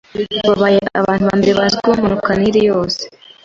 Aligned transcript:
babaye 0.47 0.79
abantu 0.99 1.23
ba 1.29 1.35
mbere 1.39 1.53
bazwi 1.59 1.83
bamanuka 1.91 2.29
Nil 2.41 2.55
yose 2.69 3.01